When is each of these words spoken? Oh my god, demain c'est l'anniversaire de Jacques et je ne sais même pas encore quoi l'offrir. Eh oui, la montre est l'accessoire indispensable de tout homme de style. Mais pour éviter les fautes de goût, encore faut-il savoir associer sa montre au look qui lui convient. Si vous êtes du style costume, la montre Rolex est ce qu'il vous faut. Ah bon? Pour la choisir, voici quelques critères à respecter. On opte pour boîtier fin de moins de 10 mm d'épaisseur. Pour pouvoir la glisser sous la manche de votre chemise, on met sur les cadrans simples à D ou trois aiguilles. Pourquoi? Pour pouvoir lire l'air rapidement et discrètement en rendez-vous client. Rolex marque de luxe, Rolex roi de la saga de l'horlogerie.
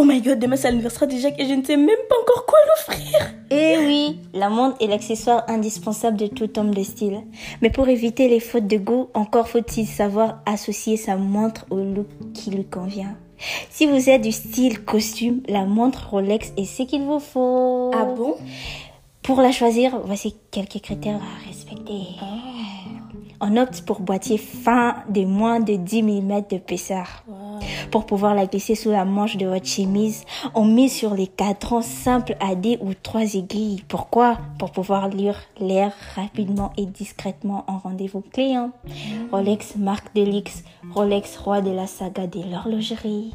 Oh 0.00 0.04
my 0.04 0.22
god, 0.22 0.38
demain 0.38 0.54
c'est 0.54 0.70
l'anniversaire 0.70 1.08
de 1.08 1.16
Jacques 1.16 1.40
et 1.40 1.48
je 1.48 1.54
ne 1.54 1.64
sais 1.64 1.76
même 1.76 1.88
pas 2.08 2.14
encore 2.22 2.46
quoi 2.46 2.58
l'offrir. 2.68 3.34
Eh 3.50 3.78
oui, 3.84 4.20
la 4.32 4.48
montre 4.48 4.76
est 4.80 4.86
l'accessoire 4.86 5.42
indispensable 5.48 6.16
de 6.16 6.28
tout 6.28 6.56
homme 6.56 6.72
de 6.72 6.84
style. 6.84 7.22
Mais 7.62 7.70
pour 7.70 7.88
éviter 7.88 8.28
les 8.28 8.38
fautes 8.38 8.68
de 8.68 8.76
goût, 8.76 9.08
encore 9.14 9.48
faut-il 9.48 9.88
savoir 9.88 10.38
associer 10.46 10.96
sa 10.96 11.16
montre 11.16 11.66
au 11.70 11.78
look 11.78 12.06
qui 12.32 12.52
lui 12.52 12.64
convient. 12.64 13.16
Si 13.70 13.86
vous 13.86 14.08
êtes 14.08 14.22
du 14.22 14.30
style 14.30 14.84
costume, 14.84 15.42
la 15.48 15.64
montre 15.64 16.10
Rolex 16.10 16.52
est 16.56 16.64
ce 16.64 16.84
qu'il 16.84 17.02
vous 17.02 17.18
faut. 17.18 17.90
Ah 17.92 18.04
bon? 18.04 18.36
Pour 19.22 19.40
la 19.40 19.50
choisir, 19.50 20.00
voici 20.04 20.36
quelques 20.52 20.80
critères 20.80 21.16
à 21.16 21.48
respecter. 21.48 22.02
On 23.40 23.56
opte 23.56 23.82
pour 23.82 24.00
boîtier 24.00 24.38
fin 24.38 24.96
de 25.08 25.24
moins 25.24 25.60
de 25.60 25.74
10 25.74 26.02
mm 26.02 26.42
d'épaisseur. 26.48 27.24
Pour 27.90 28.06
pouvoir 28.06 28.34
la 28.34 28.46
glisser 28.46 28.74
sous 28.74 28.90
la 28.90 29.04
manche 29.04 29.36
de 29.36 29.46
votre 29.46 29.66
chemise, 29.66 30.24
on 30.54 30.64
met 30.64 30.88
sur 30.88 31.14
les 31.14 31.26
cadrans 31.26 31.82
simples 31.82 32.36
à 32.40 32.54
D 32.54 32.78
ou 32.80 32.94
trois 32.94 33.34
aiguilles. 33.34 33.82
Pourquoi? 33.88 34.38
Pour 34.58 34.70
pouvoir 34.72 35.08
lire 35.08 35.40
l'air 35.60 35.92
rapidement 36.14 36.72
et 36.76 36.86
discrètement 36.86 37.64
en 37.66 37.78
rendez-vous 37.78 38.20
client. 38.20 38.70
Rolex 39.32 39.76
marque 39.76 40.14
de 40.14 40.22
luxe, 40.22 40.64
Rolex 40.94 41.36
roi 41.36 41.60
de 41.60 41.70
la 41.70 41.86
saga 41.86 42.26
de 42.26 42.40
l'horlogerie. 42.40 43.32